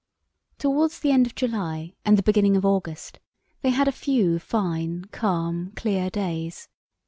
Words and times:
Towards 0.57 0.99
the 1.01 1.11
end 1.11 1.27
of 1.27 1.35
July 1.35 1.93
and 2.03 2.17
the 2.17 2.23
beginning 2.23 2.57
of 2.57 2.65
August 2.65 3.19
they 3.61 3.69
had 3.69 3.87
a 3.87 3.91
few 3.91 4.39
fine, 4.39 5.05
calm, 5.11 5.73
clear 5.75 6.09
days. 6.09 6.67